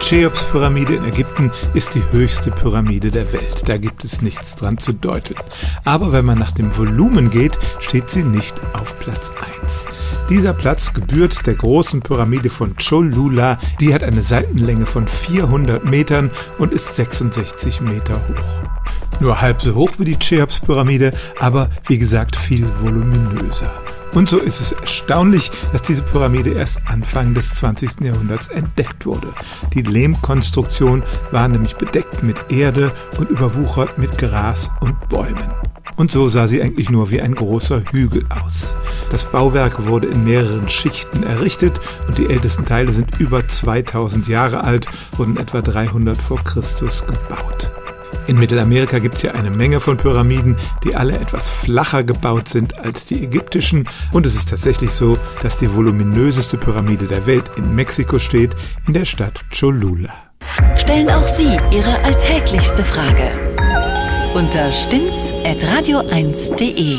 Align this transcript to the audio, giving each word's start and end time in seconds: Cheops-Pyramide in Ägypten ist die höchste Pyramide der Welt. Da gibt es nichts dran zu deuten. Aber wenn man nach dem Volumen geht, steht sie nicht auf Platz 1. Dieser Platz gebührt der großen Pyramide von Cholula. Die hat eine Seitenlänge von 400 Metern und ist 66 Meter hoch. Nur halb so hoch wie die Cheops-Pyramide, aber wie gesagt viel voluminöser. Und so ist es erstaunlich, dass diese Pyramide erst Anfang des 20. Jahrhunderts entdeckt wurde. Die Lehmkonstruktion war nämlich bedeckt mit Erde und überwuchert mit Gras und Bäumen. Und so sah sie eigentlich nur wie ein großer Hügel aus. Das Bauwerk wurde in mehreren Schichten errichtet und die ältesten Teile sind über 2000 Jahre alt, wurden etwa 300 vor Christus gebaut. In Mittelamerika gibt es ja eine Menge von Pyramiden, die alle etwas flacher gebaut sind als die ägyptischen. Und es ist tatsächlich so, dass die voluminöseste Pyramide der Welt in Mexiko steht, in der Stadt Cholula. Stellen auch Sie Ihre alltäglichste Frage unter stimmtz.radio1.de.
Cheops-Pyramide 0.00 0.94
in 0.94 1.04
Ägypten 1.04 1.50
ist 1.74 1.94
die 1.94 2.02
höchste 2.12 2.50
Pyramide 2.50 3.10
der 3.10 3.32
Welt. 3.32 3.62
Da 3.66 3.76
gibt 3.76 4.04
es 4.04 4.22
nichts 4.22 4.54
dran 4.54 4.78
zu 4.78 4.92
deuten. 4.92 5.34
Aber 5.84 6.12
wenn 6.12 6.24
man 6.24 6.38
nach 6.38 6.52
dem 6.52 6.76
Volumen 6.76 7.30
geht, 7.30 7.58
steht 7.80 8.10
sie 8.10 8.22
nicht 8.22 8.54
auf 8.74 8.98
Platz 8.98 9.32
1. 9.62 9.86
Dieser 10.28 10.52
Platz 10.52 10.92
gebührt 10.92 11.46
der 11.46 11.54
großen 11.54 12.00
Pyramide 12.00 12.50
von 12.50 12.76
Cholula. 12.76 13.58
Die 13.80 13.94
hat 13.94 14.02
eine 14.02 14.22
Seitenlänge 14.22 14.86
von 14.86 15.06
400 15.06 15.84
Metern 15.84 16.30
und 16.58 16.72
ist 16.72 16.96
66 16.96 17.80
Meter 17.80 18.14
hoch. 18.28 18.62
Nur 19.20 19.40
halb 19.40 19.62
so 19.62 19.74
hoch 19.74 19.92
wie 19.98 20.04
die 20.04 20.18
Cheops-Pyramide, 20.18 21.12
aber 21.38 21.70
wie 21.86 21.98
gesagt 21.98 22.36
viel 22.36 22.66
voluminöser. 22.80 23.85
Und 24.16 24.30
so 24.30 24.38
ist 24.38 24.62
es 24.62 24.72
erstaunlich, 24.72 25.50
dass 25.72 25.82
diese 25.82 26.00
Pyramide 26.00 26.52
erst 26.52 26.80
Anfang 26.86 27.34
des 27.34 27.52
20. 27.52 28.00
Jahrhunderts 28.00 28.48
entdeckt 28.48 29.04
wurde. 29.04 29.28
Die 29.74 29.82
Lehmkonstruktion 29.82 31.02
war 31.32 31.46
nämlich 31.48 31.76
bedeckt 31.76 32.22
mit 32.22 32.38
Erde 32.48 32.92
und 33.18 33.28
überwuchert 33.28 33.98
mit 33.98 34.16
Gras 34.16 34.70
und 34.80 35.06
Bäumen. 35.10 35.50
Und 35.96 36.10
so 36.10 36.30
sah 36.30 36.48
sie 36.48 36.62
eigentlich 36.62 36.88
nur 36.88 37.10
wie 37.10 37.20
ein 37.20 37.34
großer 37.34 37.82
Hügel 37.90 38.24
aus. 38.30 38.74
Das 39.10 39.26
Bauwerk 39.26 39.84
wurde 39.84 40.06
in 40.06 40.24
mehreren 40.24 40.70
Schichten 40.70 41.22
errichtet 41.22 41.78
und 42.08 42.16
die 42.16 42.30
ältesten 42.30 42.64
Teile 42.64 42.92
sind 42.92 43.20
über 43.20 43.46
2000 43.46 44.28
Jahre 44.28 44.64
alt, 44.64 44.86
wurden 45.18 45.36
etwa 45.36 45.60
300 45.60 46.22
vor 46.22 46.42
Christus 46.42 47.04
gebaut. 47.06 47.70
In 48.26 48.38
Mittelamerika 48.38 48.98
gibt 48.98 49.16
es 49.16 49.22
ja 49.22 49.32
eine 49.32 49.50
Menge 49.50 49.80
von 49.80 49.96
Pyramiden, 49.96 50.56
die 50.84 50.94
alle 50.96 51.18
etwas 51.18 51.48
flacher 51.48 52.04
gebaut 52.04 52.48
sind 52.48 52.78
als 52.78 53.04
die 53.04 53.22
ägyptischen. 53.22 53.88
Und 54.12 54.26
es 54.26 54.34
ist 54.34 54.50
tatsächlich 54.50 54.90
so, 54.90 55.16
dass 55.42 55.58
die 55.58 55.72
voluminöseste 55.72 56.58
Pyramide 56.58 57.06
der 57.06 57.26
Welt 57.26 57.44
in 57.56 57.74
Mexiko 57.74 58.18
steht, 58.18 58.56
in 58.86 58.94
der 58.94 59.04
Stadt 59.04 59.44
Cholula. 59.56 60.12
Stellen 60.76 61.10
auch 61.10 61.22
Sie 61.22 61.56
Ihre 61.70 62.02
alltäglichste 62.02 62.84
Frage 62.84 63.30
unter 64.34 64.70
stimmtz.radio1.de. 64.70 66.98